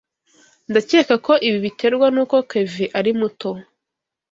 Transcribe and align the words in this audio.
Ndakeka 0.69 1.15
ko 1.25 1.33
ibi 1.47 1.57
biterwa 1.65 2.07
nuko 2.13 2.35
Kevin 2.49 2.91
ari 2.99 3.11
muto. 3.19 3.49